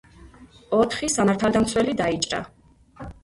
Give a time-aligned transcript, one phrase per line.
[0.77, 2.41] ოთხი სამართალდამცველი დაიჭრა.